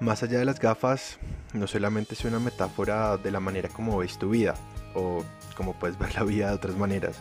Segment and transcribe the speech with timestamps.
[0.00, 1.18] Más allá de las gafas,
[1.52, 4.54] no solamente es una metáfora de la manera como ves tu vida
[4.94, 5.24] o
[5.56, 7.16] como puedes ver la vida de otras maneras.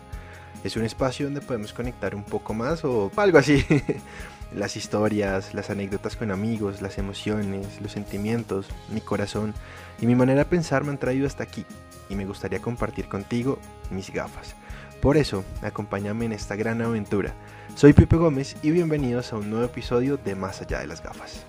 [0.64, 3.66] Es un espacio donde podemos conectar un poco más o algo así.
[4.56, 9.56] las historias, las anécdotas con amigos, las emociones, los sentimientos, mi corazón
[10.00, 11.66] y mi manera de pensar me han traído hasta aquí
[12.10, 13.58] y me gustaría compartir contigo
[13.90, 14.54] mis gafas.
[15.02, 17.34] Por eso, acompáñame en esta gran aventura.
[17.74, 21.46] Soy Pipe Gómez y bienvenidos a un nuevo episodio de Más allá de las gafas.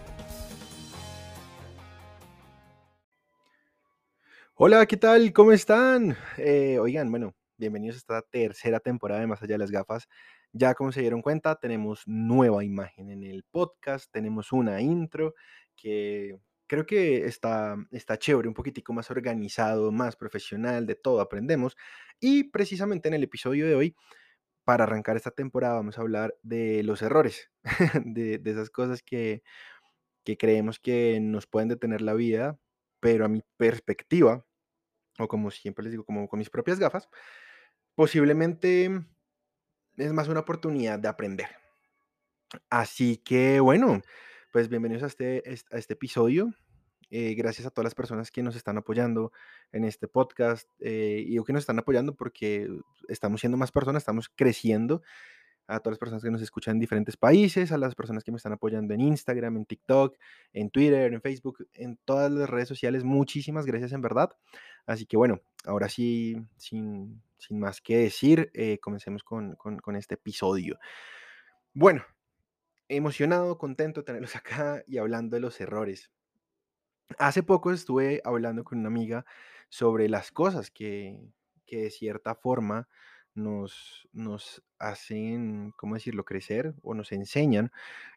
[4.60, 5.32] Hola, ¿qué tal?
[5.32, 6.16] ¿Cómo están?
[6.36, 10.08] Eh, oigan, bueno, bienvenidos a esta tercera temporada de Más allá de las gafas.
[10.52, 15.34] Ya como se dieron cuenta, tenemos nueva imagen en el podcast, tenemos una intro
[15.76, 21.76] que creo que está, está chévere, un poquitico más organizado, más profesional, de todo aprendemos.
[22.18, 23.96] Y precisamente en el episodio de hoy,
[24.64, 27.48] para arrancar esta temporada, vamos a hablar de los errores,
[28.04, 29.45] de, de esas cosas que,
[30.24, 32.59] que creemos que nos pueden detener la vida,
[33.00, 34.45] pero a mi perspectiva,
[35.19, 37.09] o como siempre les digo, como con mis propias gafas,
[37.95, 38.91] posiblemente
[39.97, 41.49] es más una oportunidad de aprender.
[42.71, 44.01] Así que bueno,
[44.52, 46.55] pues bienvenidos a este, a este episodio.
[47.11, 49.33] Eh, gracias a todas las personas que nos están apoyando
[49.73, 50.69] en este podcast.
[50.80, 52.69] Eh, y que nos están apoyando porque
[53.09, 55.02] estamos siendo más personas, estamos creciendo
[55.69, 58.38] a todas las personas que nos escuchan en diferentes países, a las personas que me
[58.38, 60.16] están apoyando en Instagram, en TikTok,
[60.55, 63.05] en Twitter, en Facebook, en todas las redes sociales.
[63.05, 64.31] Muchísimas gracias en verdad.
[64.87, 70.15] Así que bueno, ahora sí, sin, sin más que decir, eh, comencemos con, con, este
[70.15, 70.78] episodio.
[71.75, 72.03] Bueno,
[72.89, 76.11] emocionado, contento de tenerlos acá y hablando de los errores.
[77.19, 79.27] Hace poco estuve hablando con una amiga
[79.69, 81.21] sobre las cosas que,
[81.66, 82.89] que de cierta forma
[83.38, 84.08] nos,
[84.78, 87.70] hacen, ¿cómo decirlo?, crecer o nos enseñan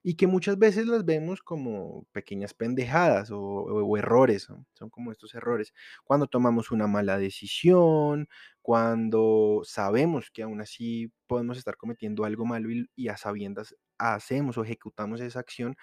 [0.04, 4.48] y que muchas veces las vemos como pequeñas pendejadas o, o- errores.
[4.74, 5.74] Son como estos errores.
[6.04, 8.28] Cuando tomamos una mala decisión,
[8.62, 14.58] cuando sabemos que aún así podemos estar cometiendo algo malo y, y a sabiendas hacemos
[14.58, 15.76] o ejecutamos esa acción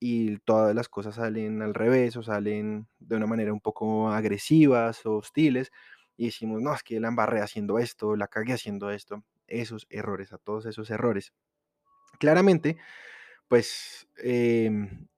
[0.00, 5.06] y todas las cosas salen al revés o salen de una manera un poco agresivas
[5.06, 5.70] o hostiles
[6.16, 10.32] y decimos, no, es que la embarré haciendo esto, la cagué haciendo esto, esos errores,
[10.32, 11.32] a todos esos errores.
[12.18, 12.78] Claramente,
[13.48, 15.08] pues em,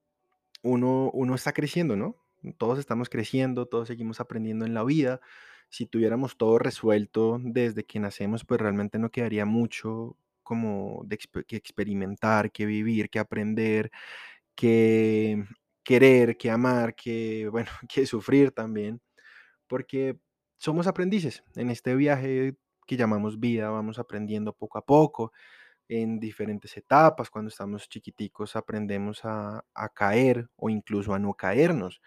[0.62, 2.16] uno, uno está creciendo, ¿no?
[2.58, 5.20] Todos estamos creciendo, todos seguimos aprendiendo en la vida.
[5.70, 11.56] Si tuviéramos todo resuelto desde que nacemos, pues realmente no quedaría mucho como de que
[11.56, 13.90] experimentar, que vivir, que aprender
[14.56, 15.44] que
[15.84, 19.00] querer, que amar, que, bueno, que sufrir también,
[19.68, 20.18] porque
[20.58, 22.56] somos aprendices en este viaje
[22.86, 25.32] que llamamos vida, vamos aprendiendo poco a poco
[25.88, 27.30] en diferentes etapas.
[27.30, 32.00] Cuando estamos chiquiticos aprendemos a, caer o incluso a no caernos.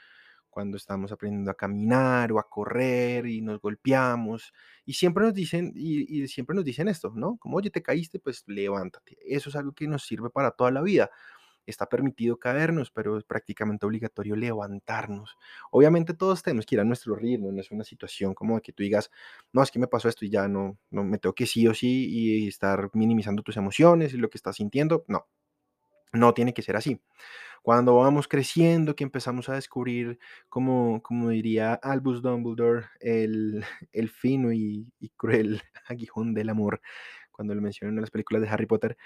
[0.50, 4.52] Cuando estamos aprendiendo a caminar o a correr y nos golpeamos.
[4.86, 7.38] Y siempre nos dicen, y siempre nos dicen esto, ¿no?
[7.38, 9.18] Como, oye, te caíste, pues levántate.
[9.26, 11.12] Eso es algo que nos sirve para toda la vida
[11.72, 15.38] está permitido caernos, pero es prácticamente obligatorio levantarnos.
[15.72, 18.84] Obviamente todos tenemos que ir a nuestro ritmo, no es una situación como que tú
[18.84, 19.12] digas,
[19.54, 21.74] no, es que me pasó esto y ya no, no me tengo que sí o
[21.74, 25.06] sí y estar minimizando tus emociones y lo que estás sintiendo.
[25.08, 25.28] No,
[26.14, 27.02] no tiene que ser así.
[27.62, 34.52] Cuando vamos creciendo, que empezamos a descubrir, como, como diría Albus Dumbledore, el, el fino
[34.54, 36.82] y, y cruel aguijón del amor,
[37.32, 38.98] cuando lo mencionan en las películas de Harry Potter,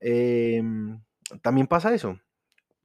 [0.00, 1.00] em,
[1.42, 2.20] también pasa eso,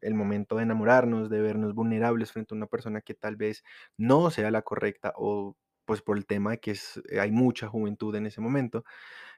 [0.01, 3.63] el momento de enamorarnos, de vernos vulnerables frente a una persona que tal vez
[3.97, 8.15] no sea la correcta o pues por el tema de que es, hay mucha juventud
[8.15, 8.83] en ese momento,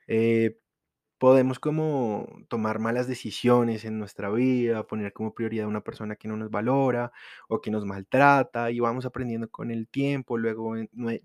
[0.08, 0.60] eh,
[1.22, 6.28] podemos como tomar malas decisiones en nuestra vida, poner como prioridad a una persona que
[6.28, 7.12] no nos valora
[7.48, 10.74] o que nos maltrata y vamos aprendiendo con el tiempo, luego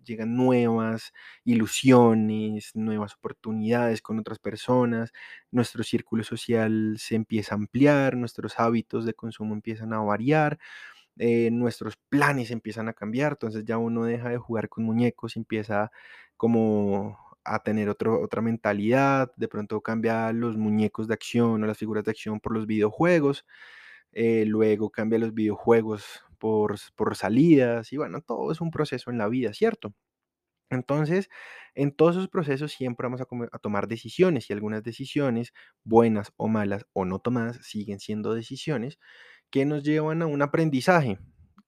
[0.05, 1.15] llegan nuevas
[1.45, 5.12] ilusiones, nuevas oportunidades con otras personas,
[5.51, 10.59] nuestro círculo social se empieza a ampliar, nuestros hábitos de consumo empiezan a variar
[11.19, 15.39] eh, nuestros planes empiezan a cambiar, entonces ya uno deja de jugar con muñecos y
[15.41, 15.91] empieza
[16.37, 21.78] como a tener otro, otra mentalidad, de pronto cambia los muñecos de acción o las
[21.78, 23.47] figuras de acción por los videojuegos,
[24.13, 29.19] eh, luego cambia los videojuegos por, por salidas y bueno, todo es un proceso en
[29.19, 29.95] la vida, ¿cierto?
[30.71, 31.28] Entonces,
[31.75, 35.53] en todos esos procesos siempre vamos a tomar decisiones y algunas decisiones,
[35.84, 38.98] buenas o malas o no tomadas, siguen siendo decisiones
[39.51, 41.19] que nos llevan a un aprendizaje.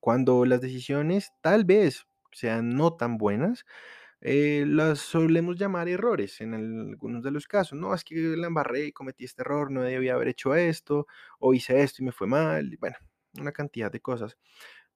[0.01, 3.65] Cuando las decisiones tal vez sean no tan buenas,
[4.21, 7.79] eh, las solemos llamar errores en algunos de los casos.
[7.79, 11.07] No, es que la embarré y cometí este error, no debía haber hecho esto,
[11.39, 12.77] o hice esto y me fue mal.
[12.81, 12.97] Bueno,
[13.41, 14.37] una cantidad de cosas.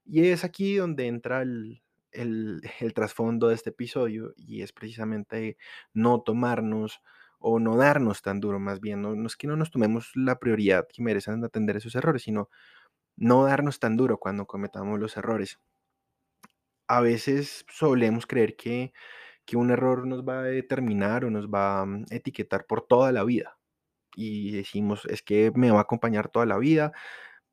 [0.05, 1.43] Y es aquí donde entra
[2.13, 2.63] el
[2.95, 5.57] trasfondo de este episodio y es precisamente
[5.95, 7.01] no tomarnos
[7.39, 10.39] o no darnos tan duro, más bien, no, no es que no nos tomemos la
[10.39, 12.49] prioridad que merecen atender esos errores, sino
[13.17, 15.59] no darnos tan duro cuando cometamos los errores.
[16.93, 18.93] A veces solemos creer que,
[19.47, 23.13] que un error nos va a determinar o nos va a mm, etiquetar por toda
[23.13, 23.59] la vida.
[24.17, 26.93] Y decimos, es que me va a acompañar toda la vida,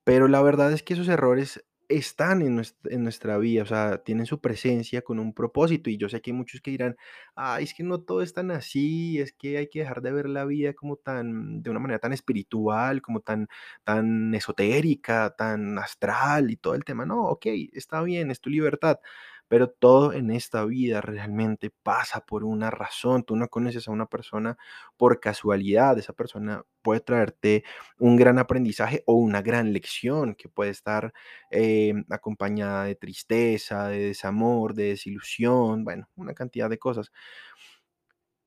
[0.06, 3.98] pero la verdad es que esos errores están en nues en nuestra vida, o sea,
[4.04, 6.96] tienen su presencia con un propósito, y yo sé que hay muchos que dirán:
[7.36, 10.30] "Ay, es que no todo es tan así, es que hay que dejar de ver
[10.30, 13.48] la vida como tan de una manera tan espiritual, como tan
[13.84, 17.06] tan esotérica, tan astral y todo el tema".
[17.06, 19.00] No, okey, está bien, es tu libertad,
[19.50, 23.24] pero todo en esta vida realmente pasa por una razón.
[23.24, 24.58] Tú no conoces a una persona
[24.96, 27.64] por casualidad, esa persona puede traerte
[27.98, 31.14] un gran aprendizaje o una gran lección que puede estar
[31.52, 37.12] eh, acompañada de tristeza, de desamor, de desilusión, bueno, una cantidad de cosas.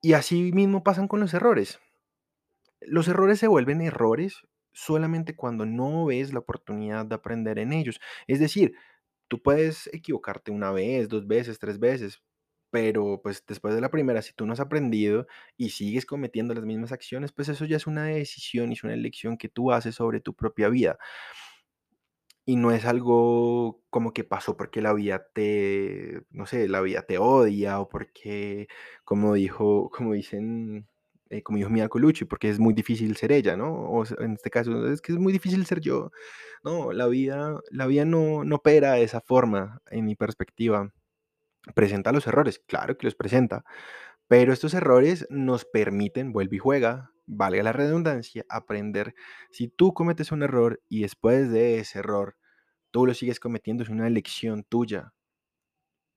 [0.01, 1.81] Y así mismo pasan con los errores.
[2.81, 8.01] Los errores se vuelven errores solamente cuando no ves la oportunidad de aprender en ellos.
[8.27, 8.75] Es decir,
[9.33, 12.23] tú puedes equivocarte una vez, dos veces, tres veces,
[12.71, 15.27] pero pues después de la primera, si tú no has aprendido
[15.57, 18.93] y sigues cometiendo las mismas acciones, pues eso ya es una decisión y es una
[18.93, 20.99] elección que tú haces sobre tu propia vida.
[22.45, 27.03] Y no es algo como que pasó porque la vida te, no sé, la vida
[27.03, 28.69] te odia o porque,
[29.05, 30.89] como dijo, como dicen,
[31.33, 33.73] eh, como dijo Mia Colucci, porque es muy difícil ser ella, ¿no?
[33.73, 36.11] O en este caso, es que es muy difícil ser yo.
[36.63, 40.93] No, la vida, la vida no, no opera de esa forma, en mi perspectiva.
[41.75, 42.61] ¿Presenta los errores?
[42.67, 43.65] Claro que los presenta,
[44.29, 49.15] pero estos errores nos permiten, vuelve y juega, valga la redundancia, aprender.
[49.53, 52.37] Si tú cometes un error y después de ese error
[52.91, 55.15] tú lo sigues cometiendo, es una elección tuya,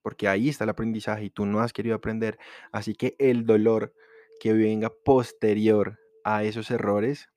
[0.01, 2.37] porque ahí está el aprendizaje y tú no has querido aprender.
[2.73, 3.93] Así que el dolor
[4.39, 7.29] que venga posterior a esos errores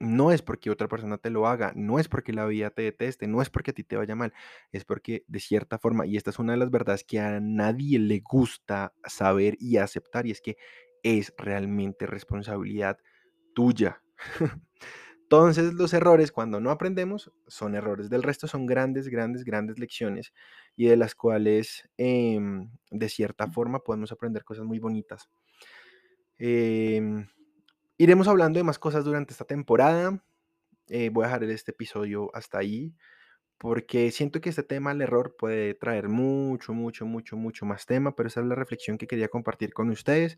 [0.00, 3.28] no es porque otra persona te lo haga, no es porque la vida te deteste,
[3.28, 4.32] no es porque a ti te vaya mal,
[4.72, 7.98] es porque de cierta forma, y esta es una de las verdades que a nadie
[8.00, 10.56] le gusta saber y aceptar, y es que
[11.04, 12.98] es realmente responsabilidad
[13.54, 14.02] tuya.
[15.22, 20.32] Entonces los errores cuando no aprendemos son errores, del resto son grandes, grandes, grandes lecciones
[20.76, 25.30] y de las cuales em, de cierta forma podemos aprender cosas muy bonitas.
[26.38, 27.26] Em,
[27.98, 30.22] iremos hablando de más cosas durante esta temporada.
[30.88, 32.94] Eh, voy a dejar este episodio hasta ahí
[33.62, 38.16] porque siento que este tema, el error, puede traer mucho, mucho, mucho, mucho más tema,
[38.16, 40.36] pero esa es la reflexión que quería compartir con ustedes.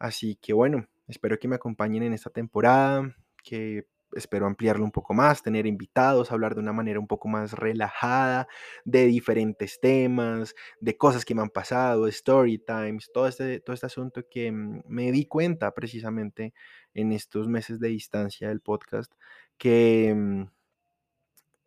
[0.00, 3.14] Así que bueno, espero que me acompañen en esta temporada,
[3.44, 7.52] que espero ampliarlo un poco más, tener invitados, hablar de una manera un poco más
[7.52, 8.48] relajada,
[8.84, 13.86] de diferentes temas, de cosas que me han pasado, story times, todo este, todo este
[13.86, 16.54] asunto que mm, me di cuenta precisamente
[16.94, 19.12] en estos meses de distancia del podcast,
[19.58, 20.44] que, mm,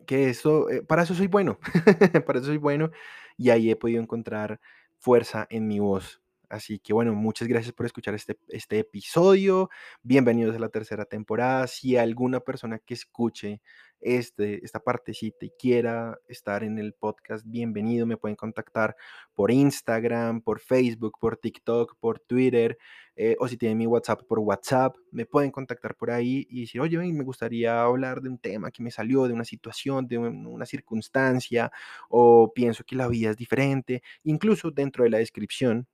[0.05, 1.59] que eso, eh, para eso soy bueno,
[2.25, 2.91] para eso soy bueno
[3.37, 4.59] y ahí he podido encontrar
[4.99, 6.22] fuerza en mi voz.
[6.53, 9.71] Así que bueno, muchas gracias por escuchar este, este episodio.
[10.03, 11.65] Bienvenidos a la tercera temporada.
[11.65, 13.63] Si alguna persona que escuche
[14.01, 18.05] este, esta partecita y quiera estar en el podcast, bienvenido.
[18.05, 18.95] Me pueden contactar
[19.33, 22.77] por Instagram, por Facebook, por TikTok, por Twitter,
[23.15, 26.81] eh, o si tienen mi WhatsApp por WhatsApp, me pueden contactar por ahí y decir,
[26.81, 30.65] oye, me gustaría hablar de un tema que me salió, de una situación, de una
[30.67, 31.71] circunstancia,
[32.09, 34.03] o pienso que la vida es diferente.
[34.23, 35.87] Incluso dentro de la descripción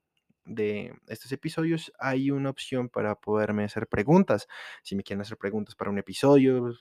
[0.46, 4.48] de estos episodios hay una opción para poderme hacer preguntas.
[4.84, 6.74] Si me quieren hacer preguntas para un episodio,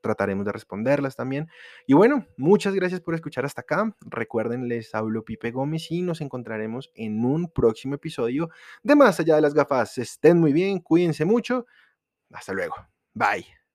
[0.00, 1.48] trataremos de responderlas también.
[1.86, 3.94] Y bueno, muchas gracias por escuchar hasta acá.
[4.00, 8.50] Recuerden, les hablo Pipe Gómez y nos encontraremos en un próximo episodio
[8.82, 9.98] de Más allá de las gafas.
[9.98, 11.66] Estén muy bien, cuídense mucho.
[12.30, 12.74] Hasta luego.
[13.14, 13.65] Bye.